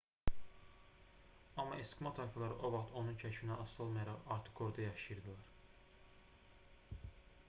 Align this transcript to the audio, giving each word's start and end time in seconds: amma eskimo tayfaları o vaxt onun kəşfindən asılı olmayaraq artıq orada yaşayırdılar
amma 1.61 1.75
eskimo 1.83 2.11
tayfaları 2.19 2.57
o 2.69 2.71
vaxt 2.75 2.95
onun 3.01 3.19
kəşfindən 3.23 3.61
asılı 3.65 3.85
olmayaraq 3.87 4.25
artıq 4.37 4.63
orada 4.69 4.85
yaşayırdılar 4.87 7.05